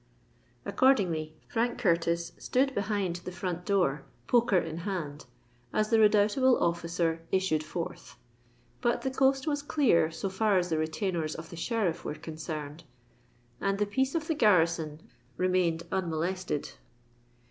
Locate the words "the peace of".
13.77-14.25